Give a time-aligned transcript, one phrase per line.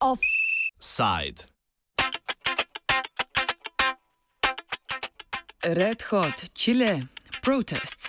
[0.00, 1.44] Offside.
[5.64, 7.08] Red Hot Chile
[7.42, 8.07] protests.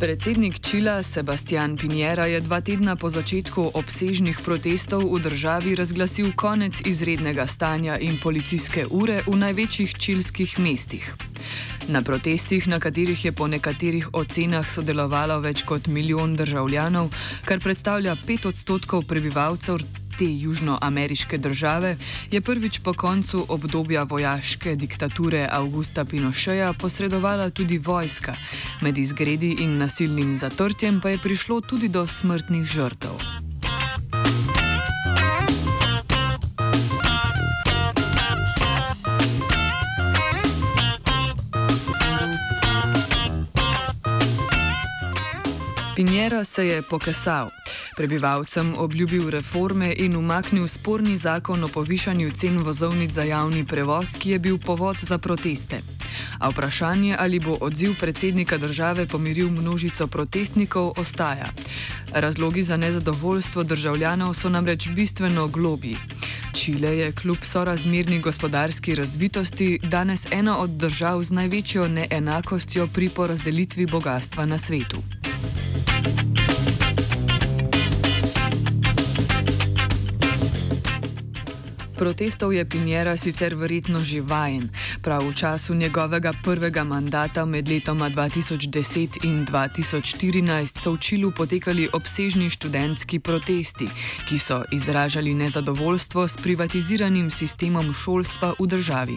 [0.00, 6.84] Predsednik Čila Sebastian Pinjera je dva tedna po začetku obsežnih protestov v državi razglasil konec
[6.84, 11.08] izrednega stanja in policijske ure v največjih čilskih mestih.
[11.88, 17.08] Na protestih, na katerih je po nekaterih ocenah sodelovalo več kot milijon državljanov,
[17.48, 19.80] kar predstavlja pet odstotkov prebivalcev
[20.18, 21.96] te južnoameriške države,
[22.30, 28.34] je prvič po koncu obdobja vojaške diktature Augusta Pinocheja posredovala tudi vojska.
[28.80, 33.46] Med izgredi in nasilnim zatrtjem pa je prišlo tudi do smrtnih žrtev.
[45.96, 47.48] Pinjera se je pokasal,
[47.96, 54.30] prebivalcem obljubil reforme in umaknil sporni zakon o povišanju cen vozovnic za javni prevoz, ki
[54.30, 55.80] je bil povod za proteste.
[56.38, 61.48] A vprašanje, ali bo odziv predsednika države pomiril množico protestnikov, ostaja.
[62.12, 65.96] Razlogi za nezadovoljstvo državljanov so namreč bistveno globji.
[66.54, 73.86] Čile je kljub sorazmerni gospodarski razvitosti danes ena od držav z največjo neenakostjo pri porazdelitvi
[73.86, 75.02] bogatstva na svetu.
[81.96, 84.68] Protestov je Pinjera sicer verjetno živajen.
[85.02, 91.88] Prav v času njegovega prvega mandata med letoma 2010 in 2014 so v Čilu potekali
[91.92, 93.88] obsežni študentski protesti,
[94.28, 99.16] ki so izražali nezadovoljstvo s privatiziranim sistemom šolstva v državi.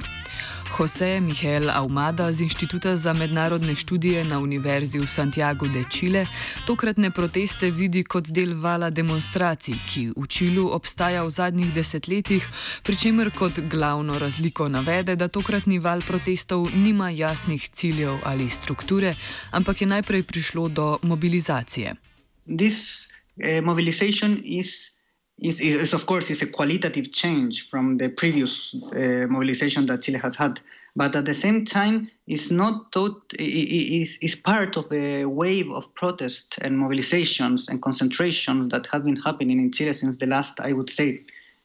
[0.78, 6.26] Jose Miguel Aumada z Inštituta za mednarodne študije na Univerzi v Santiago de Chile
[6.68, 12.46] tokratne proteste vidi kot del vala demonstracij, ki v Čilu obstaja v zadnjih desetletjih,
[12.84, 19.16] pri čemer kot glavno razliko navede, da tokratni val protestov nima jasnih ciljev ali strukture,
[19.52, 21.96] ampak je najprej prišlo do mobilizacije.
[22.46, 24.99] This, uh, is,
[25.42, 30.36] is of course is a qualitative change from the previous uh, mobilization that Chile has
[30.36, 30.60] had,
[30.96, 35.94] but at the same time is not taught, is, is part of a wave of
[35.96, 40.74] protest and mobilizations and concentration that have been happening in Chile since the last, I
[40.74, 41.22] would say,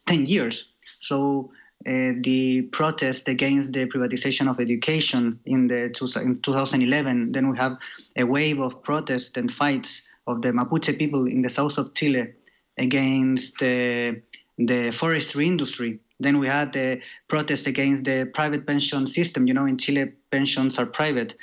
[0.06, 0.68] 10 years.
[1.00, 1.50] So
[1.86, 5.84] uh, the protest against the privatization of education in the
[6.22, 7.76] in 2011, then we have
[8.16, 12.32] a wave of protest and fights of the Mapuche people in the south of Chile
[12.78, 14.12] against uh,
[14.58, 15.98] the forestry industry.
[16.20, 19.46] Then we had the protest against the private pension system.
[19.46, 21.34] You know, in Chile, pensions are private.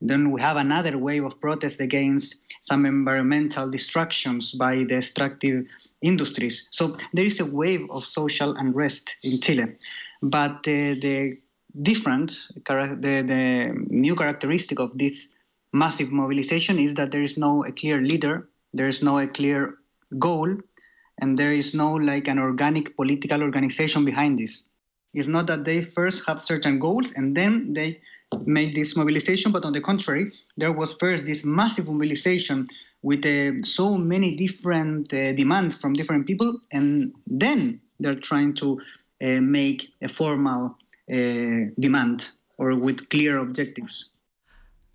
[0.00, 5.64] Then we have another wave of protest against some environmental destructions by the extractive
[6.02, 6.68] industries.
[6.70, 9.76] So there is a wave of social unrest in Chile.
[10.22, 11.38] But uh, the
[11.82, 12.32] different,
[12.66, 15.28] the, the new characteristic of this
[15.72, 19.76] massive mobilization is that there is no a clear leader, there is no a clear
[20.18, 20.56] goal,
[21.20, 24.68] and there is no like an organic political organization behind this.
[25.14, 28.00] It's not that they first have certain goals and then they
[28.44, 32.66] made this mobilization, but on the contrary, there was first this massive mobilization
[33.02, 38.80] with uh, so many different uh, demands from different people, and then they're trying to
[39.22, 40.76] uh, make a formal
[41.12, 42.28] uh, demand
[42.58, 44.10] or with clear objectives.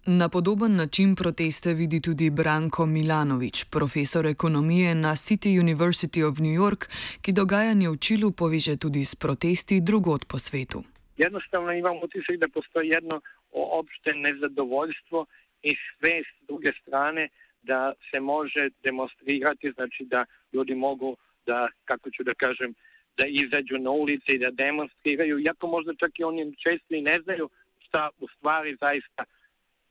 [0.06, 6.56] Na podoben način proteste vidi tudi Branko Milanovič, profesor ekonomije na City University of New
[6.62, 6.90] York,
[7.22, 10.84] ki dogajanje v Čilu poveže tudi s protesti drugod po svetu.
[11.18, 15.26] Enostavno imamo utisak, da postoji jedno opšte nezadovoljstvo
[15.62, 17.30] in svest s druge strane,
[17.64, 22.74] da se može demonstrirati, znači da ljudi mogu da, kako ću da kažem,
[23.18, 27.18] da izađu na ulice i da demonstriraju, iako možda čak i oni često i ne
[27.24, 27.50] znaju
[27.86, 29.24] šta u stvari zaista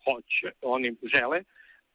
[0.05, 1.43] hoće, oni žele,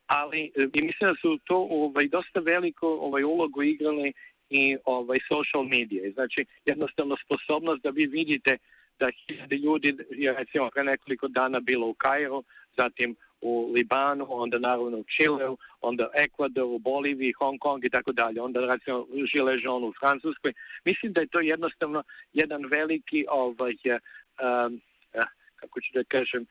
[0.07, 4.13] ali e, i mislim da su to ovaj, dosta veliko ovaj, ulogu igrali
[4.50, 6.12] i ovaj, social medije.
[6.12, 8.57] Znači, jednostavno sposobnost da vi vidite
[9.00, 12.44] da hiljade ljudi je recimo pre nekoliko dana bilo u Kairu,
[12.78, 18.42] zatim u Libanu, onda naravno u Čileu, onda Ekvadoru, Boliviji, Hong Kong i tako dalje,
[18.42, 20.54] onda recimo Žile Žon u Francuskoj.
[20.86, 22.04] Mislim da je to jednostavno
[22.34, 24.81] jedan veliki ovaj, um,
[25.56, 26.46] kako ću da kažem,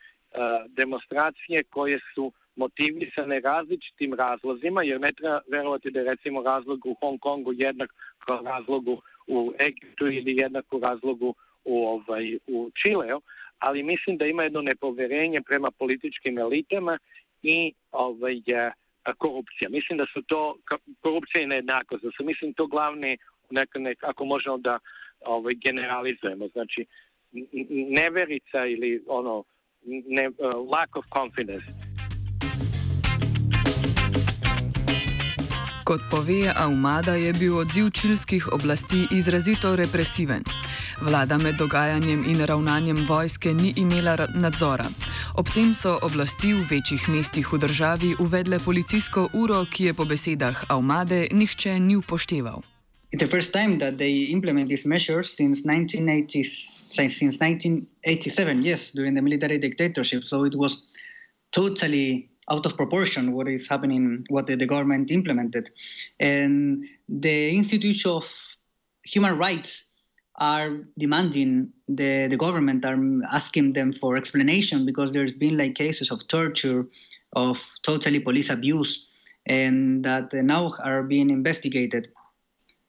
[0.69, 6.95] demonstracije koje su motivisane različitim razlozima, jer ne treba verovati da je recimo razlog u
[7.01, 11.35] Hong Kongu jednak kao razlogu u Egiptu ili jednak u razlogu
[11.65, 13.21] u, ovaj, u Čileu,
[13.59, 16.99] ali mislim da ima jedno nepoverenje prema političkim elitama
[17.43, 18.41] i ovaj,
[19.19, 19.69] korupcija.
[19.71, 20.57] Mislim da su to,
[21.01, 23.19] korupcija i nejednakost, da su mislim to glavni,
[23.51, 24.79] neka, neka, ako možemo da
[25.21, 26.87] ovaj, generalizujemo, znači
[27.89, 29.45] neverica ili ono,
[29.85, 31.95] ne, uh, lack of confidence.
[35.85, 40.43] Kot pove Aumada, je bil odziv čilskih oblasti izrazito represiven.
[41.01, 44.87] Vlada med dogajanjem in ravnanjem vojske ni imela nadzora.
[45.37, 50.05] Ob tem so oblasti v večjih mestih v državi uvedle policijsko uro, ki je po
[50.05, 52.74] besedah Aumade nihče ni upošteval.
[53.15, 59.15] It's the first time that they implement these measures since 1980, since 1987, yes, during
[59.15, 60.25] the military dictatorship.
[60.25, 60.89] So it was
[61.53, 65.71] totally out of proportion what is happening, what the, the government implemented.
[66.19, 68.27] And the Institute of
[69.05, 69.85] Human Rights
[70.35, 72.99] are demanding the, the government are
[73.33, 76.85] asking them for explanation because there's been like cases of torture
[77.35, 79.09] of totally police abuse
[79.47, 82.09] and that now are being investigated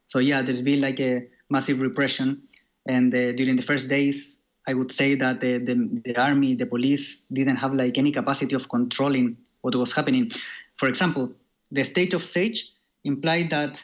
[0.06, 2.42] so yeah there's been like a massive repression
[2.88, 6.66] and uh, during the first days i would say that the, the, the army the
[6.66, 10.31] police didn't have like any capacity of controlling what was happening.
[10.75, 11.34] For example,
[11.72, 12.72] the state of siege
[13.04, 13.84] implied that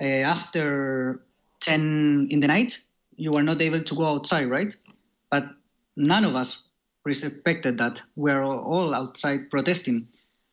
[0.00, 0.04] uh,
[0.34, 1.22] after
[1.60, 2.78] 10 in the night,
[3.16, 4.76] you were not able to go outside, right?
[5.30, 5.48] But
[5.96, 6.50] none of us
[7.04, 8.02] respected that.
[8.14, 10.06] We're all outside protesting.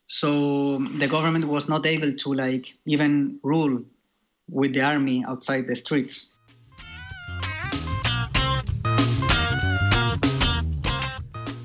[0.07, 3.83] So the government was not able to like even rule
[4.47, 6.33] with the army outside the streets.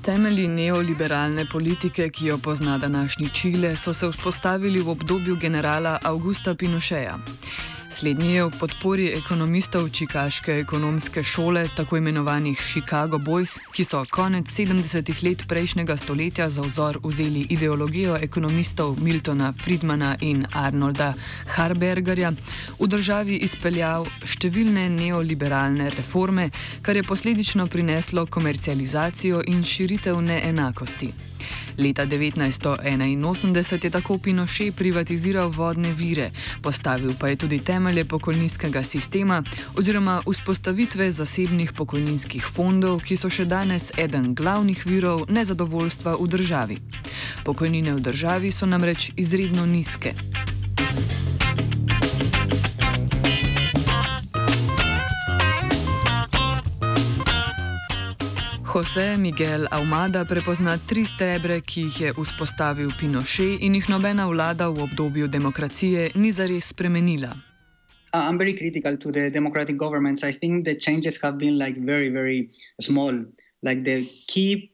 [0.01, 6.55] Temelji neoliberalne politike, ki jo pozna današnji Čile, so se vzpostavili v obdobju generala Augusta
[6.55, 7.19] Pinocheja.
[7.99, 14.47] Slednji je v podpori ekonomistov Čikaške ekonomske šole, tako imenovanih Chicago Boys, ki so konec
[14.47, 21.13] 70-ih let prejšnjega stoletja za vzor vzeli ideologijo ekonomistov Miltona Friedmana in Arnolda
[21.55, 22.31] Harbergerja,
[22.79, 26.47] v državi izpeljal številne neoliberalne reforme,
[26.81, 31.11] kar je posledično prineslo komercializacijo in širitev neenakosti.
[31.77, 36.31] Leta 1981 je tako Pinoche privatiziral vodne vire,
[36.61, 39.43] postavil pa je tudi temelje pokojninskega sistema
[39.75, 46.77] oziroma vzpostavitve zasebnih pokojninskih fondov, ki so še danes eden glavnih virov nezadovoljstva v državi.
[47.45, 50.13] Pokojnine v državi so namreč izredno nizke.
[58.69, 64.67] Jose Miguel Almada prepozna tri stebre, ki jih je vzpostavil Pinochet in jih nobena vlada
[64.69, 67.33] v obdobju demokracije ni zares spremenila.
[68.13, 70.23] Uh, I'm very critical to the democratic governments.
[70.23, 72.49] I think the changes have been like very, very
[72.79, 73.13] small.
[73.63, 74.71] Like the key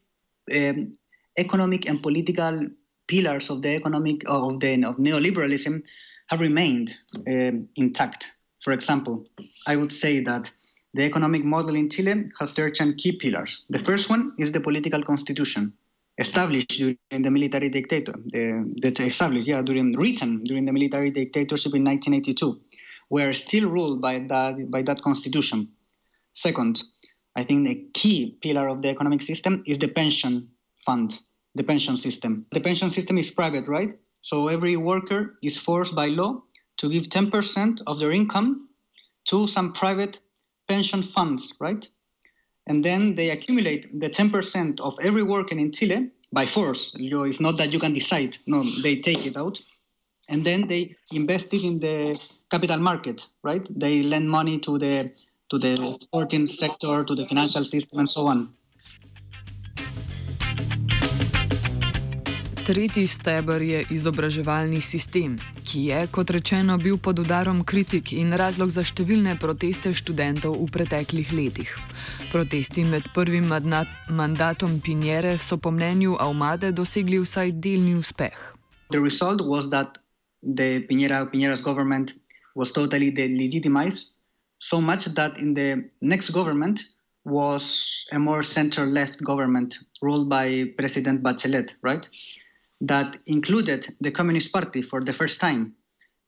[0.52, 0.98] um,
[1.38, 2.68] economic and political
[3.08, 5.84] pillars of the economic of the of neoliberalism
[6.28, 6.96] have remained
[7.28, 8.28] um, intact.
[8.60, 9.24] For example,
[9.68, 10.52] I would say that
[10.96, 13.64] the economic model in Chile has certain key pillars.
[13.70, 15.74] The first one is the political constitution,
[16.18, 21.76] established during the military dictator, the, that's established, yeah, during written during the military dictatorship
[21.76, 22.60] in 1982,
[23.10, 25.68] were still ruled by that by that constitution.
[26.34, 26.84] Second,
[27.36, 30.48] I think the key pillar of the economic system is the pension
[30.86, 31.20] fund,
[31.56, 32.46] the pension system.
[32.54, 33.92] The pension system is private, right?
[34.22, 36.42] So every worker is forced by law
[36.78, 38.70] to give 10% of their income
[39.26, 40.20] to some private
[40.68, 41.88] pension funds, right?
[42.68, 46.96] And then they accumulate the 10% of every worker in Chile by force.
[46.98, 48.38] It's not that you can decide.
[48.48, 49.62] No, they take it out.
[50.28, 52.20] And then they invest it in the
[52.50, 53.66] capital market, right?
[53.70, 55.12] They lend money to the
[55.52, 58.52] to the sporting sector, to the financial system, and so on.
[62.66, 65.36] Tretji stebr je izobraževalni sistem,
[65.70, 70.66] ki je, kot rečeno, bil pod udarom kritik in razlog za številne proteste študentov v
[70.74, 71.70] preteklih letih.
[72.32, 73.46] Protesti med prvim
[74.10, 78.34] mandatom Pinjere so po mnenju Aumade dosegli vsaj delni uspeh.
[78.90, 80.02] Rezultat je,
[80.42, 82.18] da je Pinjera, Pinjera's government
[82.56, 84.18] was totally delegitimized,
[84.58, 86.82] so much that in the next government
[87.30, 92.10] was a more center-left government ruled by President Bachelet, right?
[92.82, 95.74] That included the Communist Party for the first time,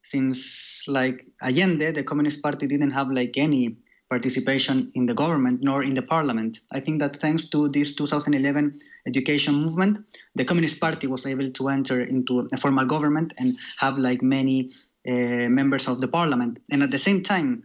[0.03, 3.77] since like Allende, the Communist Party didn't have like any
[4.09, 6.59] participation in the government nor in the parliament.
[6.71, 11.69] I think that thanks to this 2011 education movement, the Communist Party was able to
[11.69, 14.71] enter into a formal government and have like many
[15.07, 16.59] uh, members of the parliament.
[16.71, 17.63] And at the same time,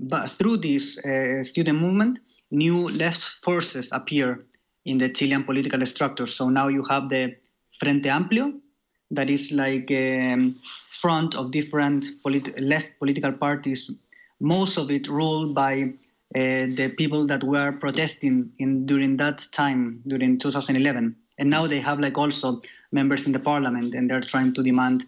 [0.00, 2.20] but through this uh, student movement,
[2.50, 4.46] new left forces appear
[4.84, 6.26] in the Chilean political structure.
[6.26, 7.36] So now you have the
[7.82, 8.52] Frente Amplio,
[9.10, 10.56] that is like a um,
[10.92, 13.90] front of different polit- left political parties,
[14.38, 15.82] most of it ruled by
[16.36, 21.16] uh, the people that were protesting in during that time, during 2011.
[21.38, 22.62] And now they have like also
[22.92, 25.04] members in the parliament, and they're trying to demand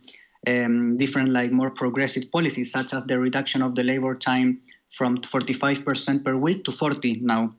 [0.48, 4.60] um, different like more progressive policies, such as the reduction of the labor time
[4.98, 7.50] from 45% per week to 40 now.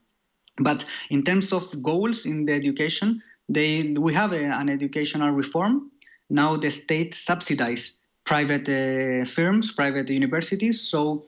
[0.57, 5.91] But in terms of goals in the education, they we have a, an educational reform.
[6.29, 10.81] Now the state subsidizes private uh, firms, private universities.
[10.81, 11.25] So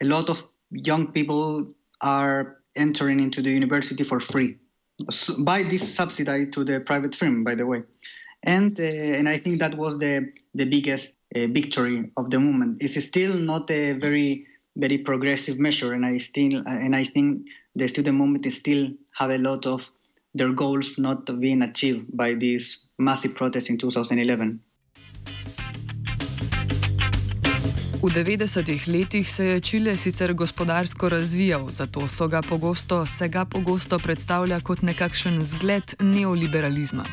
[0.00, 4.56] a lot of young people are entering into the university for free
[5.38, 7.82] by this subsidy to the private firm, by the way.
[8.44, 12.78] And uh, and I think that was the the biggest uh, victory of the movement.
[12.80, 14.46] It's still not a very
[14.76, 19.38] very progressive measure, and I still and I think the student movement still have a
[19.38, 19.88] lot of
[20.34, 24.60] their goals not being achieved by this massive protest in 2011.
[27.98, 33.98] V 90-ih letih se je Čile sicer gospodarsko razvijal, zato ga pogosto, se ga pogosto
[33.98, 37.04] predstavlja kot nekakšen zgled neoliberalizma.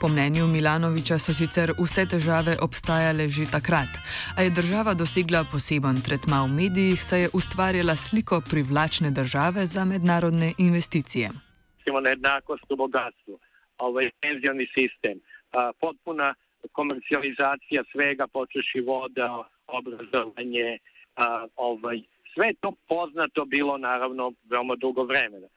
[0.00, 3.88] Po mnenju Milanoviča so sicer vse težave obstajale že takrat,
[4.36, 9.84] a je država dosegla poseben tretma v medijih, saj je ustvarjala sliko privlačne države za
[9.84, 11.43] mednarodne investicije.
[11.86, 13.38] Imamo neenakost v bogatstvu,
[13.78, 15.20] ovaj penzioni sistem,
[15.80, 16.34] potpuna
[16.72, 19.44] komercijalizacija svega, počeši voda.
[19.66, 20.78] obrazovanje,
[21.16, 22.02] a, ovaj,
[22.34, 25.48] sve to poznato bilo naravno veoma dugo vremena.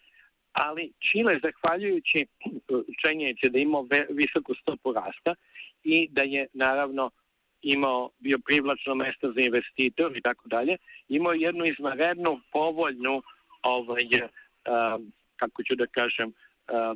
[0.52, 2.26] Ali Čile, zahvaljujući
[3.06, 5.36] činjenici da imao visoku stopu rasta
[5.84, 7.12] i da je naravno
[7.62, 13.22] imao bio privlačno mesto za investitor i tako dalje, imao jednu izvanrednu povoljnu
[13.64, 14.08] ovaj,
[14.66, 14.98] a,
[15.38, 16.34] kako ću da kažem,
[16.68, 16.96] a,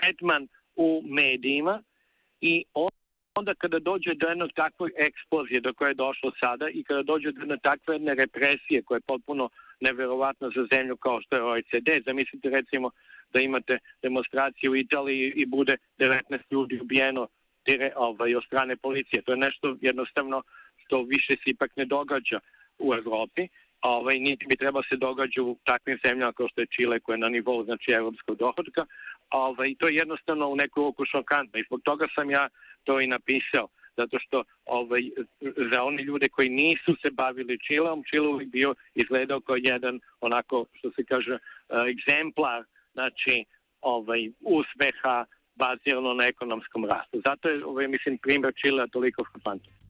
[0.00, 1.82] tretman u medijima
[2.40, 2.90] i on
[3.34, 7.32] onda kada dođe do jednog takve eksplozije do koje je došlo sada i kada dođe
[7.32, 9.48] do jedne takve jedne represije koja je potpuno
[9.80, 12.90] neverovatna za zemlju kao što je OECD, zamislite recimo
[13.32, 17.28] da imate demonstraciju u Italiji i bude 19 ljudi ubijeno
[17.66, 19.22] dire, ovaj, od strane policije.
[19.22, 20.42] To je nešto jednostavno
[20.84, 22.40] što više se ipak ne događa
[22.78, 23.48] u Evropi,
[23.84, 27.24] ovaj, niti bi trebalo se događa u takvim zemljama kao što je Čile koja je
[27.26, 28.86] na nivou znači evropskog dohodka.
[29.30, 32.48] Ovaj, to je jednostavno u neku ruku šokantno i zbog toga sam ja
[32.84, 35.02] to i napisao, zato što ovaj,
[35.72, 40.64] za one ljude koji nisu se bavili Čilom, Čile uvijek bio izgledao kao jedan onako,
[40.72, 41.40] što se kaže, uh,
[41.92, 43.44] egzemplar, znači,
[43.80, 45.24] ovaj, uspeha
[45.54, 47.22] bazirano na ekonomskom rastu.
[47.26, 49.83] Zato je, ovaj, mislim, primjer Čila toliko frapantan.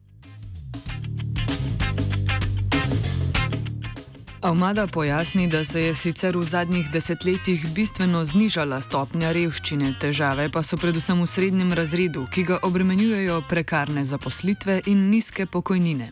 [4.45, 10.61] Avmada pojasni, da se je sicer v zadnjih desetletjih bistveno znižala stopnja revščine, težave pa
[10.61, 16.11] so predvsem v srednjem razredu, ki ga obremenjujejo prekarne zaposlitve in nizke pokojnine.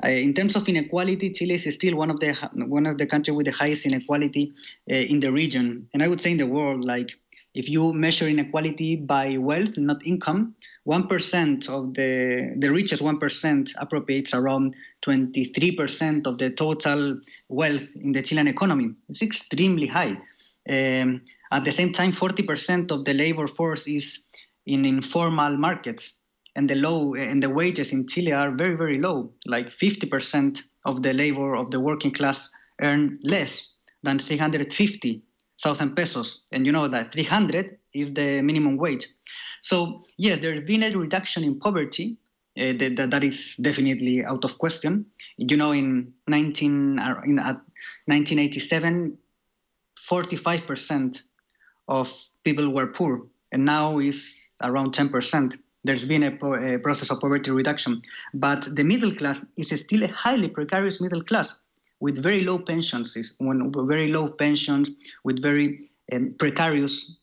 [0.00, 2.32] Uh, in terms of inequality, Chile is still one of the
[2.72, 4.46] one of the countries with the highest inequality
[4.88, 6.88] uh, in the region, and I would say in the world.
[6.88, 7.12] Like
[7.52, 10.54] if you measure inequality by wealth, not income,
[10.86, 14.74] 1% of the, the richest 1% appropriates around
[15.06, 18.90] 23% of the total wealth in the Chilean economy.
[19.08, 20.18] It's extremely high.
[20.68, 21.22] Um,
[21.52, 24.26] at the same time, 40% of the labor force is
[24.66, 26.20] in informal markets,
[26.56, 29.32] and the low and the wages in Chile are very, very low.
[29.46, 32.50] Like 50% of the labor of the working class
[32.80, 39.06] earn less than 350,000 pesos, and you know that 300 is the minimum wage.
[39.64, 42.18] So yes, there's been a reduction in poverty.
[42.56, 45.06] Uh, that, that is definitely out of question.
[45.38, 47.58] You know, in 19 uh, in uh,
[48.04, 49.16] 1987,
[49.98, 51.22] 45%
[51.88, 52.12] of
[52.44, 55.56] people were poor, and now is around 10%.
[55.82, 58.02] There's been a, a process of poverty reduction,
[58.34, 61.54] but the middle class is still a highly precarious middle class
[62.00, 64.90] with very low pensions, when very low pensions,
[65.24, 67.16] with very um, precarious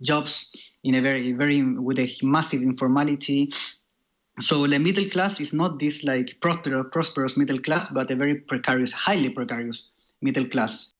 [0.00, 0.50] jobs
[0.82, 3.48] in a very very with a massive informality
[4.40, 8.34] so the middle class is not this like prosperous, prosperous middle class but a very
[8.34, 10.90] precarious highly precarious middle class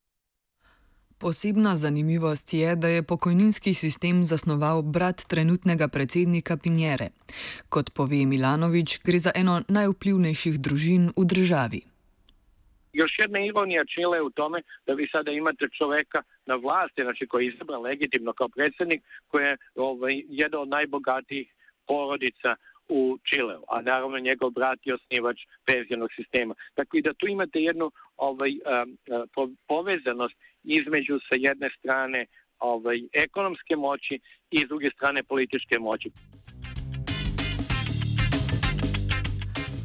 [1.19, 7.09] Posebna zanimivost je, da je pokojninski sistem zasnoval brat trenutnega predsednika Pinjere.
[7.69, 11.81] Kot pove Milanovič, gre za eno najvplivnejših družin v državi.
[12.95, 17.45] Još jedna ironija Čile u tome da vi sada imate čoveka na vlasti, znači koji
[17.45, 21.49] je izabran legitimno kao predsjednik, koji je ovaj, jedan od najbogatijih
[21.87, 22.51] porodica
[22.89, 26.55] u Čileu, a naravno njegov brat je osnivač penzionog sistema.
[26.93, 28.51] I da tu imate jednu ovaj,
[29.67, 30.35] povezanost
[30.65, 32.27] između sa jedne strane
[32.59, 34.21] ovaj, ekonomske moći
[34.51, 36.11] i s druge strane političke moći.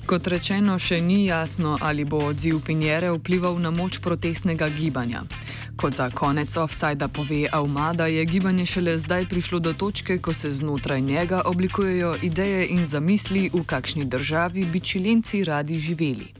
[0.10, 5.20] Kot rečeno, še ni jasno, ali bo odziv Pinjere vplival na moč protestnega gibanja.
[5.78, 10.50] Kot za konec offsajda pove Aumada, je gibanje šele zdaj prišlo do točke, ko se
[10.50, 16.34] znotraj njega oblikujejo ideje in zamisli, v kakšni državi bi čilenci radi živeli.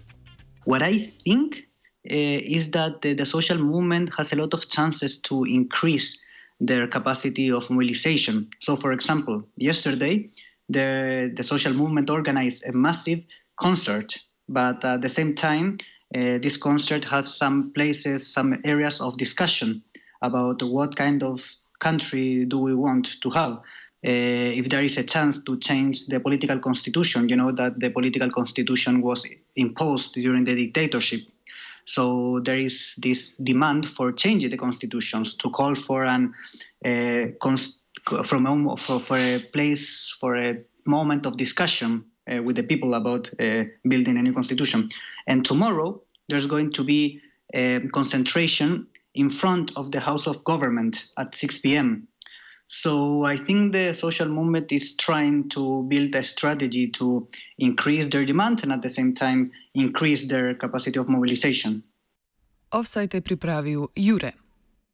[0.66, 1.62] What I think
[2.10, 6.18] uh, is that the, the social movement has a lot of chances to increase
[6.58, 8.50] their capacity of mobilization.
[8.66, 10.26] So, for example, yesterday,
[10.74, 13.22] the, the social movement organized a massive
[13.60, 15.78] concert, but at the same time,
[16.10, 19.84] Uh, this concert has some places, some areas of discussion
[20.22, 21.40] about what kind of
[21.78, 23.52] country do we want to have.
[24.02, 27.90] Uh, if there is a chance to change the political constitution, you know that the
[27.92, 31.22] political constitution was imposed during the dictatorship.
[31.86, 36.34] So there is this demand for changing the constitutions to call for an
[36.86, 37.28] uh,
[38.24, 43.30] from for, for a place for a moment of discussion uh, with the people about
[43.40, 44.90] uh, building a new constitution.
[45.28, 47.22] And tomorrow there's going to be
[47.54, 52.08] a concentration in front of the House of Government at 6 p.m.
[52.68, 58.26] So I think the social movement is trying to build a strategy to increase their
[58.26, 61.84] demand and at the same time increase their capacity of mobilization.
[62.72, 64.34] Offside pripravil Jure.